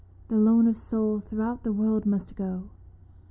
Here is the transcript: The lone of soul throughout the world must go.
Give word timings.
The 0.29 0.35
lone 0.35 0.65
of 0.65 0.77
soul 0.77 1.19
throughout 1.19 1.61
the 1.61 1.71
world 1.71 2.07
must 2.07 2.35
go. 2.35 2.71